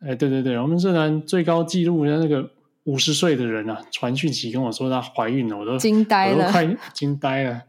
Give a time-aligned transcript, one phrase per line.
[0.00, 2.48] 哎，对对对，我们社团最高纪录的那个
[2.84, 7.62] 五十岁的人啊，传讯息跟我说她怀孕了，我都惊呆了，我都快惊呆了。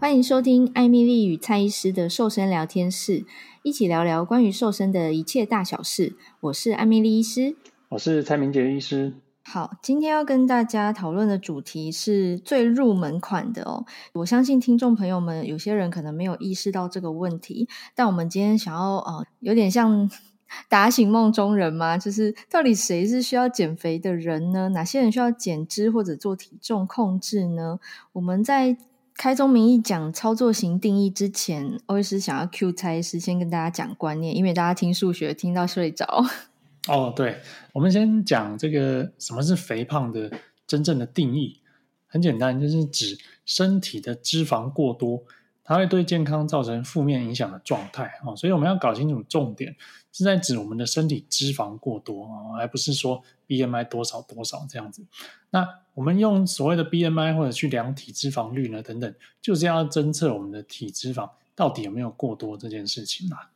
[0.00, 3.24] 欢迎收听艾米丽与蔡医师的瘦身聊天室，
[3.62, 6.14] 一起聊聊关于瘦身的一切大小事。
[6.40, 7.54] 我是艾米丽医师，
[7.90, 9.12] 我是蔡明杰医师。
[9.52, 13.84] 好，今天要跟大家讨论的主题是最入门款的哦。
[14.12, 20.08] 我相信听众朋友们有些人可能没有意识到这个问题，但我们今天想要呃，有点像
[20.70, 24.68] 打醒梦中人嘛，就是到底谁是需要减肥的人呢？
[24.68, 27.80] 哪些人需要减脂或者做体重控制呢？
[28.12, 28.76] 我们在
[29.16, 36.24] 开宗明义讲操作型定义之前，欧医师想要 Q 蔡医师先跟大家讲观念，因为大家听数学听到睡着。
[36.88, 37.40] 哦，对，
[37.72, 40.30] 我们先讲这个什么是肥胖的
[40.66, 41.60] 真正的定义。
[42.12, 43.16] 很简单，就是指
[43.46, 45.22] 身体的脂肪过多，
[45.62, 48.10] 它会对健康造成负面影响的状态。
[48.24, 49.76] 哦，所以我们要搞清楚重点
[50.10, 55.04] 是在指我们的身体脂肪过多啊，而不是说 BMI 多少多少这样子。
[55.50, 63.50] 那我们用所谓的 BMI 或者去量体脂肪率呢，等等，就是要侦测我们的体脂肪到底有没有过多这件事情啦。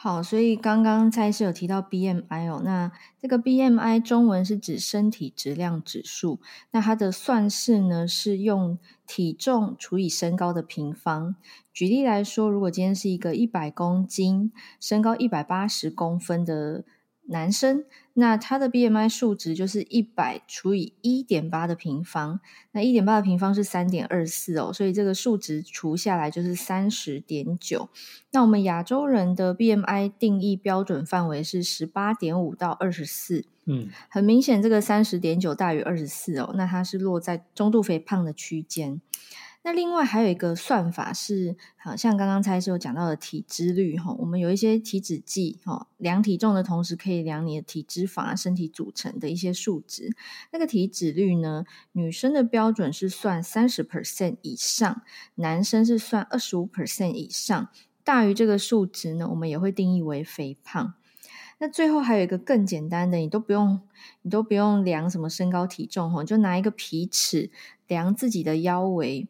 [0.00, 6.38] 好，所以刚刚蔡医师有提到 BMI 哦，那这个 BMI 中文是指身体质量指数，
[6.70, 11.34] 那它的算式呢是用体重除以身高的平方。
[11.72, 16.84] 举例来说，如果今天是一个一百公斤、身高一百八十公分的
[17.30, 17.84] 男生，
[18.14, 22.40] 那他的 BMI 数值就是一百除以一点八的平方，
[22.72, 27.90] 那一点八的平方是三点二四哦，所以这个数值除下来就是三十点九。
[28.30, 39.00] 那我们亚洲人的 BMI 定义标准范围是十八点五到二十四，嗯，很明显这个三十点九大于二十四哦，那它是落在中度肥胖的区间。
[39.62, 50.16] 那另外还有一个算法是，好像刚刚蔡师有讲到的体脂率哈，我们有一些体脂计哈，量体重的同时可以量你的体脂肪啊、身体组成的一些数值。
[50.52, 55.02] 那个体脂率呢，女生的标准是算三十 percent 以上，
[55.34, 57.68] 男生是算二十五 percent 以上，
[58.02, 60.94] 大于这个数值呢，我们也会定义为肥胖。
[61.58, 63.82] 那最后还有一个更简单的，你都不用，
[64.22, 67.50] 你都不用量什么身高体重哈，就拿一个皮尺
[67.88, 69.26] 量自己的腰围。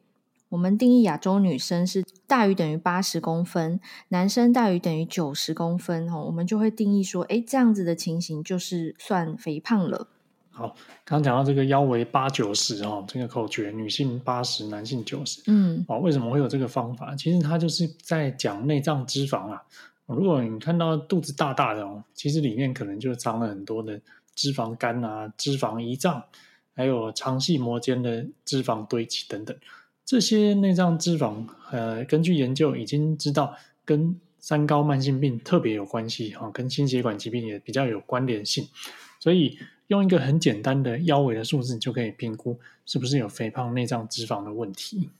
[0.50, 3.78] 我们定义亚洲女生是大于等于八十公分，
[4.08, 10.08] 男生大于等于九十公分，哦我们就会定义说，哎，这样子的情形就是算肥胖了。
[10.50, 17.14] 好，刚刚讲到这个腰围八九十哦，这个口诀，女性八十，男性九十，嗯，哦，为什么会有这个方法？
[17.14, 19.62] 其实它就是在讲内脏脂肪啊。
[20.06, 24.00] 如果你看到肚子大大的哦，其实里面可能就藏了很多的
[24.34, 26.24] 脂肪肝啊、脂肪胰脏，
[26.74, 29.54] 还有肠系膜间的脂肪堆积等等。
[30.08, 33.54] 这些内脏脂肪，呃，根据研究已经知道
[33.84, 38.66] 跟三高慢性病特别有关系，哈，跟心血管疾病也比较有关联性，
[39.20, 39.58] 所以
[39.88, 45.10] 用一个很简单的腰围的数字就可以评估是不是有肥胖内脏脂肪的问题。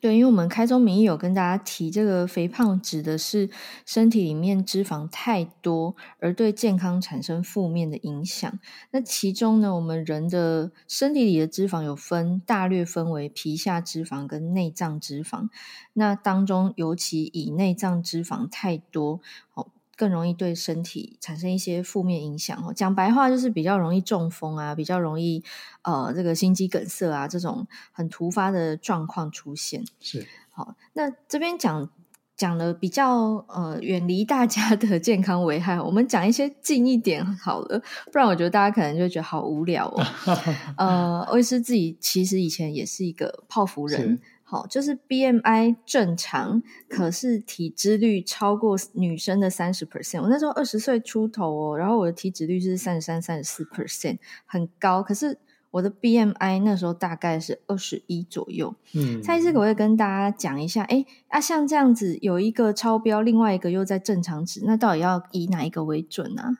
[0.00, 3.50] 对，因为我们开宗明义有跟大家提，这个肥胖指的是
[3.84, 8.58] 身体里面脂肪太多，而对健康产生负面的影响。
[8.92, 15.48] 那其中呢，我们人的身体里的脂肪有分，大略分为皮下脂肪跟内脏脂肪。
[15.92, 19.20] 那当中尤其以内脏脂肪太多，
[19.54, 19.68] 哦。
[20.00, 22.72] 更容易对身体产生一些负面影响哦。
[22.74, 25.44] 讲白话就是比较容易中风啊，比较容易
[25.82, 29.84] 呃这个心肌梗塞啊这种很突发的状况出现。
[30.00, 31.90] 是好，那这边讲
[32.34, 40.02] 讲的比较呃远离大家的健康危害，我们讲一些近一点好了，不然我觉得大家可能就会觉得好无聊哦。
[40.78, 44.18] 呃，欧医师自己其实以前也是一个泡芙人。
[44.50, 50.22] 好，就是 BMI 正常，可是体脂率超过女生的三十 percent。
[50.22, 55.04] 我那时候二十岁出头哦，然后我的体脂率是三十三、三十四 percent，很高。
[55.04, 55.38] 可是
[55.70, 58.74] 我的 BMI 那时候大概是二十一左右。
[58.92, 60.82] 嗯，蔡医师可不可以跟大家讲一下？
[60.82, 66.56] 哎，啊，像这样子有一个超标，另外一个又在正常值，那到底要以哪一个为准呢？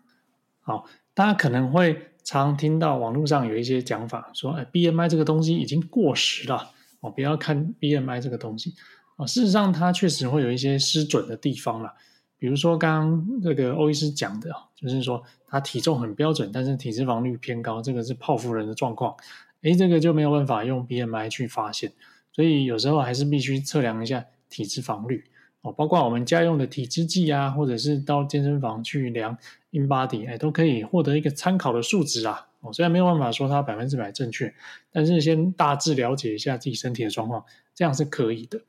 [0.60, 6.70] 好，大家可能会常听到网络上有一些讲法，说，哎，BMI 这个东西已经过时了。
[7.00, 8.74] 哦，不要看 BMI 这个东西
[9.16, 11.94] 啊，事实上它确实会有一些失准的地方啦。
[12.38, 19.14] 比如说刚刚这个欧医师讲的，就是说他体重很标准，但是体脂肪率偏高，这个是泡芙人的状况。
[19.60, 21.92] 诶，这个就没有办法用 BMI 去发现，
[22.32, 25.22] 所以有时候还是必须测量一下体脂肪率
[25.60, 29.36] 哦，包括我们家用的体脂计啊，或者是到健身房去量
[29.72, 32.46] InBody，诶，都可以获得一个参考的数值啊。
[32.60, 34.52] 哦，虽然没有办法说它百分之百正确，
[34.92, 38.60] 但是先大致了解一下自己身体的状况，这样是可以的。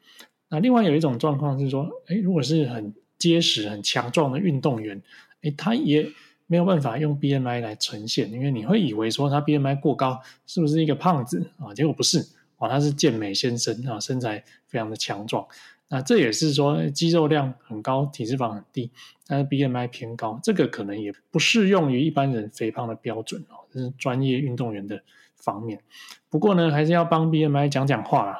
[0.50, 5.02] 那另外有一种状况是说，哎，如果是很结实、很强壮的运动员，
[5.42, 6.10] 哎，他也
[6.48, 11.74] 没有办法用 BMI 来呈现，因为你会以为说他 BMI 过高，是不是一个胖子啊？
[11.74, 12.20] 结果不是，
[12.58, 15.46] 哦，他是健美先生啊，身材非常的强壮。
[15.94, 18.90] 那这也是说肌肉量很高，体脂肪很低，
[19.28, 25.04] 但是 BMI 偏高，这个可能也不适用于一般人肥胖的标准哦，这是专业运动员的
[25.36, 25.82] 方面。
[26.30, 28.40] 不过呢，还是要帮 BMI 讲讲话啦。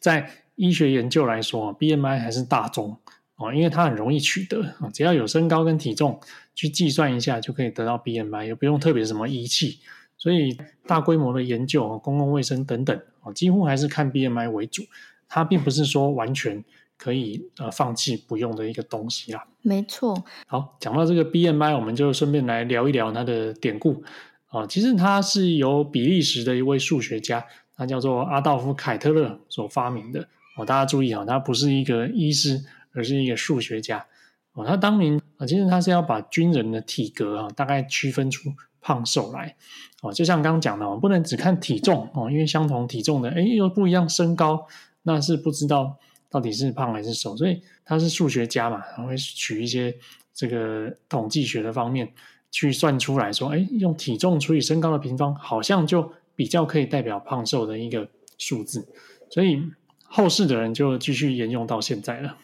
[0.00, 2.96] 在医学研究来说，BMI 还是大宗
[3.36, 6.18] 哦，因为它很容易取得啊，只要有身高跟体重
[6.54, 9.80] 去计算一下就可以得到 BMI，也不用特别什么仪器，
[10.16, 10.56] 所以
[10.86, 12.98] 大规模的研究、公共卫生等等，
[13.34, 14.84] 几乎还是看 BMI 为主。
[15.30, 16.62] 它并不是说完全
[16.98, 19.46] 可以呃放弃不用的一个东西啦。
[19.62, 20.22] 没错。
[20.46, 24.02] 好，讲到这个 BMI，我们就顺便来聊一聊它的典故
[24.48, 24.66] 啊。
[24.66, 27.42] 其实它是由比利时的一位数学家，
[27.76, 30.28] 他叫做阿道夫·凯特勒所发明的。
[30.56, 32.62] 哦，大家注意啊，他不是一个医师，
[32.92, 34.04] 而是一个数学家。
[34.52, 38.50] 哦，他当年啊，其实他是要把军人的体格啊，大概区分出
[38.80, 39.54] 胖瘦来。
[40.02, 44.66] 哦，就像刚刚讲的，不能只看体重哦，因为相同体重的，哎，又不一样身高。
[45.02, 45.98] 那是不知道
[46.28, 49.94] 到底是胖还是瘦，所以他是数学家嘛，他会取一些
[50.32, 52.12] 这个统计学的方面
[52.50, 58.08] 去算出来说，哎，用体重除以身高的平方，好像就比较可以代表胖瘦的一个
[58.38, 58.86] 数字，
[59.30, 59.62] 所以
[60.04, 62.36] 后世的人就继续沿用到现在了。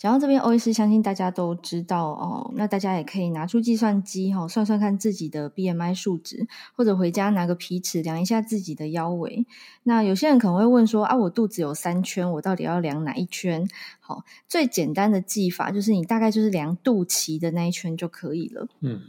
[0.00, 2.50] 讲到这边，欧医师相信大家都知道哦。
[2.54, 9.44] 那大家也可以拿出计算机哈、算算看自己的 BMI 数值，或者回家拿个皮尺量一下自己的腰围。
[9.82, 13.68] 那有些人可能会问说啊，我肚子有三圈，我到底要量哪一圈？
[14.00, 18.68] 好，最简单的计法就是你大概就是量肚脐的那一圈就可以了。
[18.80, 19.02] 嗯。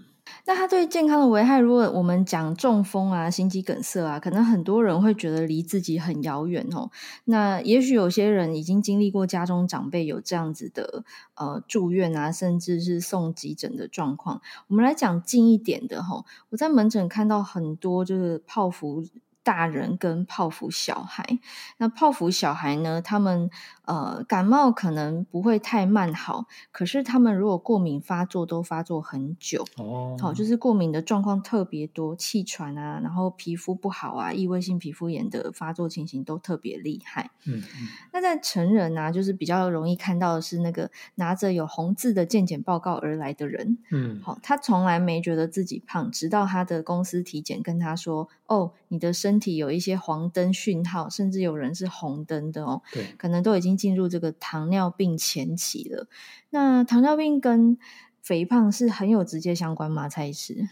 [0.46, 6.90] 那它对健康的危害，如果我们讲中风啊、心肌梗塞啊，可能很多人会觉得离自己很遥远哦。
[7.26, 11.04] 那也许有些人已经经历过家中长辈有这样子的
[11.36, 14.42] 呃住院啊，甚至是送急诊的状况。
[14.68, 19.04] 我们来讲近一点的哈，我在门诊看到很多就是泡芙
[19.44, 21.40] 大人跟泡芙小孩。
[21.78, 23.50] 那泡芙小孩呢，他们。
[23.84, 30.16] 呃，感冒可能不会太慢好，可是他们如果过敏发作，都发作很久哦。
[30.18, 37.32] 好，就是过敏的状况特别多，气喘啊，然后皮肤不好啊，异位性皮肤炎的发作情形都特别厉害。
[37.46, 37.88] 嗯嗯。
[38.14, 43.78] 那在成人啊，就是比较容易看到的是那个拿着有红字的健检报告而来的人。
[43.92, 53.72] 嗯，好，他从来没觉得自己胖，直到他的公司体检跟他说：“哦，你的身体有一些黄灯讯号，甚至有人是红灯的哦。”对，可能都已经。
[53.82, 56.06] 进入这个糖尿病前期了，
[56.52, 57.80] 那糖尿病跟
[58.22, 60.08] 肥胖是很有直接相关吗？
[60.08, 60.68] 蔡医师？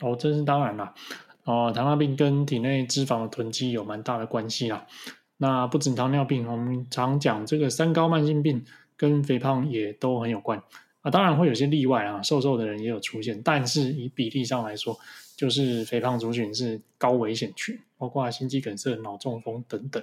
[0.00, 0.92] 哦，这是当然啦。
[1.44, 4.86] 哦，糖尿病跟体内脂肪的囤积有蛮大的关系啦。
[5.36, 8.64] 那不止糖尿病，我们常讲这个三高慢性病
[8.96, 10.60] 跟肥胖也都很有关
[11.02, 11.10] 啊。
[11.10, 14.98] 当然会有些例外啊，瘦瘦的人也有出现，但是以比例上来说，
[15.38, 20.02] 就是肥胖族群是高危险群，包括心肌梗塞、脑中风等等。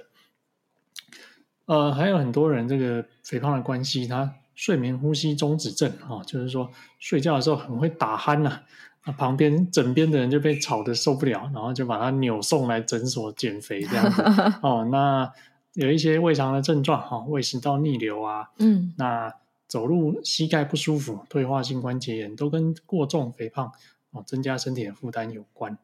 [1.66, 8.62] 呃，还有很多人这个肥胖的关系，他睡眠呼吸中止症啊、哦，就是说睡觉的时候很会打鼾呐、啊，
[9.04, 14.22] 那旁边枕边的人就被吵得受不了，然后就把他扭送来诊所减肥这样子
[14.62, 14.88] 哦。
[14.90, 15.30] 那
[15.74, 19.34] 有一些胃肠的症状哈、哦，胃食道逆流啊，嗯，那
[19.68, 23.70] 走路膝盖不舒服、退化性关节炎都跟过重肥胖
[24.16, 25.76] 哦，增加身体的负担有关。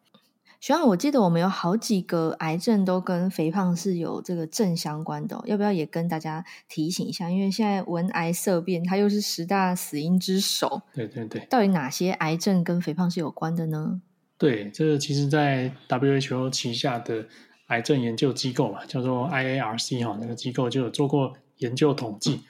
[0.60, 7.28] 学长，我记得我们有好几个癌症都跟肥胖是有这个正相关的哦，要不要也跟大家提醒一下？
[7.28, 10.82] 因为现在闻癌色变，它又是十大死因之首。
[10.94, 14.00] 对对对，到底哪些癌症跟肥胖是有关的呢？
[14.38, 17.26] 对，这个其实，在 WHO 旗下的
[17.66, 22.42] 癌症研究机构嘛，叫做 IARC 哈，那个机构就有做过研究统计。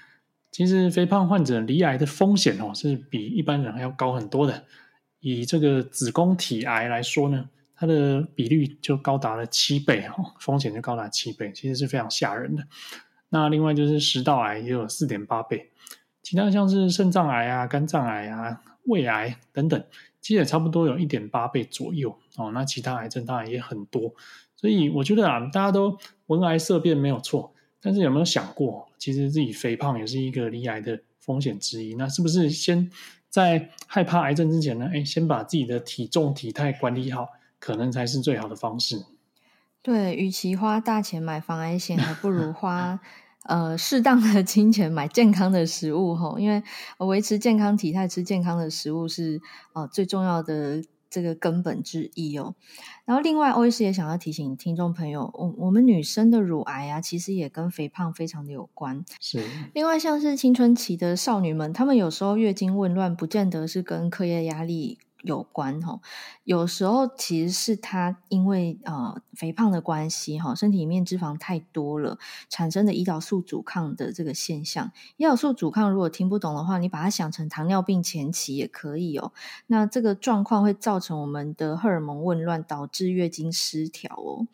[0.50, 4.64] 其实肥胖患者罹癌的风险哦，是比一般人还要高很多的。
[5.22, 12.64] 以这个子宫体癌来说呢，它的比率就高达了七倍哦，风险就高达七倍，其实是非常吓人的。
[13.30, 15.70] 那另外就是食道癌也有四点八倍，
[16.22, 19.82] 其他像是肾脏癌啊、肝脏癌啊、胃癌等等，
[20.20, 22.50] 其实也差不多有一点八倍左右哦。
[22.52, 24.12] 那其他癌症当然也很多，
[24.56, 31.94] 所以我觉得啊，大家都闻癌色变没有错，但是有没有想过，其实自己肥胖也是一个罹癌的风险之一？
[31.94, 32.90] 那是不是先
[33.32, 34.88] 在害怕癌症之前呢？
[34.94, 37.26] 哎，先把自己的体重体态管理好。
[37.64, 39.04] 可能才是最好的方式。
[39.82, 42.98] 对，与其花大钱买防癌险，还不如花
[43.46, 46.40] 呃适当的金钱买健康的食物吼。
[46.40, 46.60] 因为
[46.98, 49.40] 维持健康体态、吃健康的食物是
[49.74, 52.54] 呃最重要的这个根本之一哦。
[53.04, 59.04] 然后另外，欧医师也想要提醒听众朋友，我我们女生的乳癌啊，其实也跟肥胖非常的有关。
[59.20, 59.44] 是。
[59.74, 64.98] 另外，像是青春期的少女们，她们有时候月经紊乱，不见得是跟课业压力。
[65.22, 66.00] 有关哈，
[66.44, 74.92] 有时候其实是他因为呃肥胖的关系哈，身体里面脂肪太多了，产生的胰岛素阻抗的这个现象。
[75.16, 79.32] 胰岛素阻抗如果听不懂的话，你把它想成糖尿病前期也可以哦。
[79.68, 84.46] 那这个状况会造成我们的荷尔蒙紊乱，导致月经失调哦。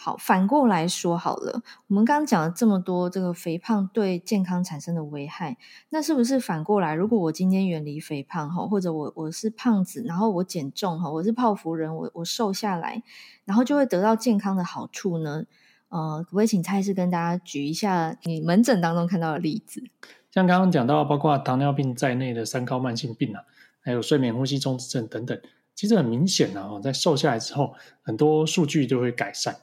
[0.00, 5.56] 好，反过来说好了，我们刚刚讲了这么多这个肥胖对健康产生的危害，
[5.88, 13.02] 那是不是反过来，如果我今天远离肥胖哈，或者我我是胖子，然后我减重哈，我是泡芙人，我我瘦下来，
[13.44, 15.44] 然后就会得到健康的好处呢？
[15.88, 19.82] 呃，可不可以请蔡医师跟大家举一下你门诊当中看到的例子？
[20.30, 23.42] 像刚刚讲到，包括糖尿病在内的三高慢性病啊，
[23.80, 25.36] 还有睡眠呼吸中止症等等，
[25.74, 29.56] 其实很明显啊，在瘦下来之后，很多数据就会改善。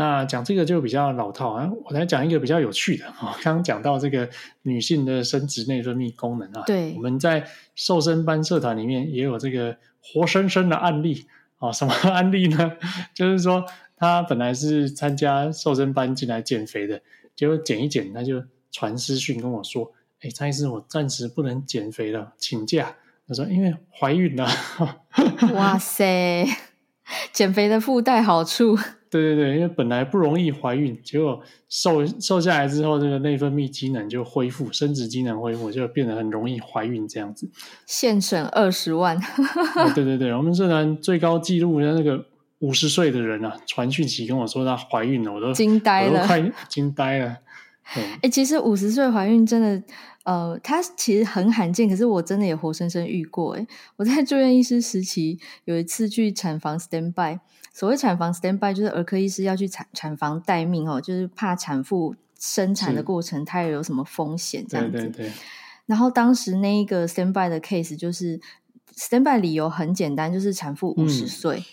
[0.00, 3.36] 那讲这个就比较老套啊，我来讲一个比较有趣的啊。
[3.44, 4.26] 刚刚讲到这个
[4.62, 11.26] 女性的生殖内分泌功能啊，对，我们在瘦身班社团里面也有这个活生生的案例
[11.58, 11.70] 啊。
[11.76, 12.78] 什么案例呢？
[13.12, 13.62] 就是说
[13.94, 17.02] 她本来是参加瘦身班进来减肥的，
[17.36, 18.42] 结果减一减，她就
[18.72, 19.92] 传私讯跟我说
[20.24, 22.96] ：“哎，张医师，我暂时不能减肥了，请假。”
[23.28, 24.48] 她说：“因为怀孕了。”
[25.52, 26.46] 哇塞，
[27.34, 28.78] 减肥的附带好处。
[29.10, 37.50] 对对对，因为本来不容易怀孕，结果瘦瘦下来之后，这个内分泌机能就恢复，生殖机能恢复，就变得很容易怀孕这样子。
[37.86, 39.16] 现省二十万。
[39.16, 42.24] 哦，对对对，我们社团最高纪录的那个
[42.60, 47.36] 五十岁的人啊，传讯息跟我说她怀孕了，我都惊呆了，我都快惊呆了。
[48.22, 49.82] 哎，其实五十岁怀孕真的，
[50.24, 53.54] 呃，它其实很罕见，可是我真的也活生生遇过。
[53.54, 53.66] 哎，
[53.96, 57.40] 我在住院医师时期有一次去产房 stand by。
[57.72, 64.92] 所谓产房 stand by 就是儿科医师要去产产房待命哦，就是怕产妇生产的过程胎儿有什么风险这样子。
[64.92, 65.32] 对对对。
[65.86, 68.40] 然后当时那一个 stand by 的 case 就是
[68.96, 71.64] stand by 理由很简单，就是产妇五十岁，嗯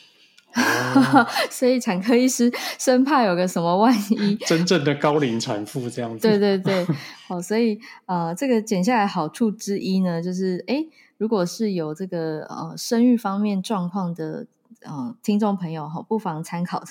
[0.57, 6.27] 哦、 所以产科医师生怕有个什么万一， 真正的高龄产妇这样子。
[6.27, 6.85] 对对对，
[7.27, 10.85] 好，所以呃，这个减下来好处之一呢，就是哎，
[11.17, 14.47] 如果是有这个呃生育方面状况的。
[14.87, 16.83] 嗯，听众朋友哈，不妨参考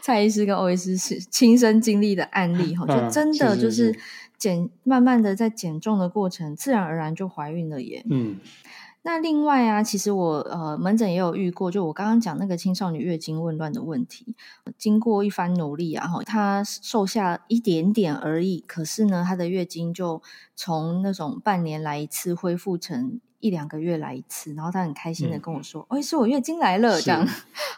[0.00, 3.94] 蔡 医师跟欧医师是亲身经历的案例哈，就真的就是
[4.38, 8.02] 减，慢慢的在减重的过程，自然而然就怀孕了耶。
[8.08, 8.36] 嗯，
[9.02, 14.34] 那另外啊，其实我呃门诊也有遇过，就我刚刚讲那个青少年月经紊乱的问题，
[14.76, 20.22] 经过一番努力啊，哈，她瘦下一点点而已，可是呢，她的月经就
[20.54, 23.20] 从那种半年来一次恢复成。
[23.40, 27.24] 一两个月来一次，然后他很开心的跟我说：“哎、嗯，是我月经来了。”这样，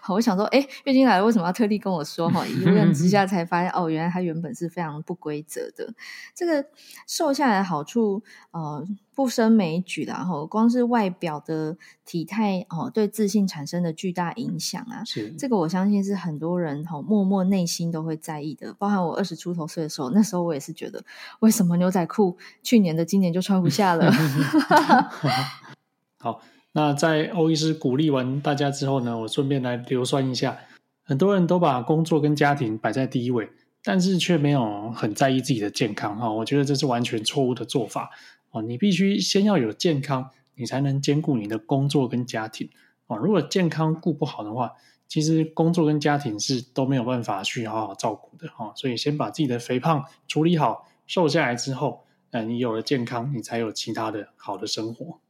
[0.01, 2.31] 好，我想说，哎，月经来了，为什么要特地跟我说？
[2.31, 5.93] 哈，一问之下 才发现，哦，原来他原本是非常不规则的。
[6.35, 6.65] 这个
[7.07, 8.23] 瘦下来的好处，
[8.53, 8.83] 呃。
[9.15, 11.77] 不胜枚举啦，哈，光是外表的
[12.07, 18.75] 体态哦，对自信产生的巨大影响啊，是这个我相信是很多人哈默默内心都会在意的。
[18.79, 21.03] 包含我二十出头岁的时候，那时候我也是觉得，
[21.41, 24.11] 为什么牛仔裤去年的今年就穿不下了？
[26.19, 26.41] 好，
[26.73, 30.57] 那在欧医师鼓励完大家之后呢，我顺便来硫酸一下，
[31.03, 33.51] 很多人都把工作跟家庭摆在第一位，
[33.83, 38.11] 但是却没有很在意自己的健康哈，我觉得这是完全错误的做法。
[38.51, 42.69] 哦，你必须先要有健康，你才能兼顾你的工作跟家庭。
[43.07, 44.73] 哦，如果健康顾不好的话，
[45.09, 48.49] 其实工作跟家庭是都没有办法去好好照顾的。
[48.49, 55.21] 哈，所以先把自己的肥胖处理好，瘦下来之后，呃，你有了健康，你才有其他的好的生活。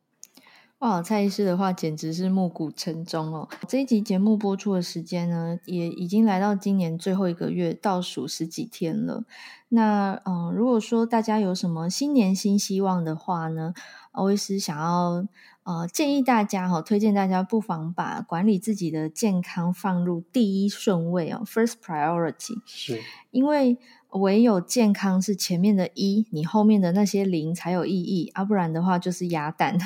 [0.80, 3.46] 哇，蔡医师的话简直是暮鼓晨钟哦！
[3.68, 9.24] 这一集节目播出的时间呢，也已经来到今年最后一个月，倒数十几天了。
[9.68, 13.74] 那嗯、呃，如果说大家有什么新年新希望的话呢，
[14.12, 15.28] 欧医师想要
[15.64, 22.58] 呃建议大家哈、哦，推荐大家不妨把管理自己的健康放入第一顺位哦，first priority。
[22.64, 23.76] 是，因为。
[24.12, 29.78] 唯有健康是前面的一，你后面的那些零才有意义，啊，不然的话就是鸭蛋。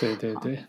[0.00, 0.64] 对 对对。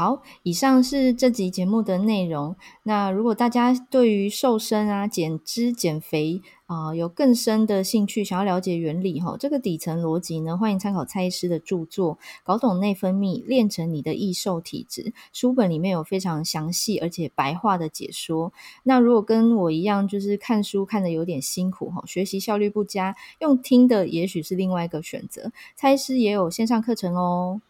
[0.00, 2.56] 好，以上是这集节目的内容。
[2.84, 15.02] 那如果大家对于瘦身啊、减脂、减肥啊、有更深的兴趣，想要了解原理哈，这个底层逻辑呢，欢迎参考蔡医师的著作《搞懂内分泌，练成你的易瘦体质》
[15.34, 18.54] 书本里面有非常详细而且白话的解说。
[18.84, 25.52] 那如果跟我一样，就是看书看得有点辛苦哈，学习效率不佳，用听的也许是另外一个选择。
[25.76, 27.60] 蔡医师也有线上课程哦。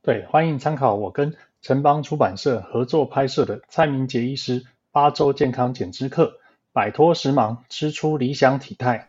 [0.00, 1.34] 对，欢迎参考我跟。
[1.64, 6.38] 城邦出版社合作拍摄的蔡明杰医师八周健康减脂课，
[6.74, 9.08] 摆脱时髦，吃出理想体态。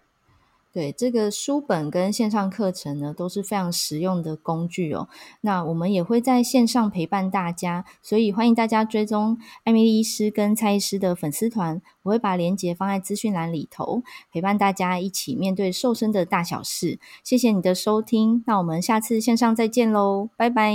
[0.76, 5.08] 对，这个书本跟线上课程呢，都是非常实用的工具哦。
[5.40, 14.04] 那我们也会在线上陪伴大家，所以欢迎大家追踪艾米丽医师跟蔡医师的粉丝团，我会把链接放在资讯栏里头，
[14.34, 17.00] 陪伴大家一起面对瘦身的大小事。
[17.24, 20.74] 谢谢你的收听，那我们下次线上再见喽，拜拜。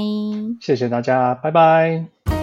[0.62, 2.39] 谢谢大家，拜拜。